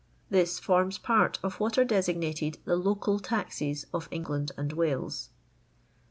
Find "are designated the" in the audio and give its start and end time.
1.77-2.75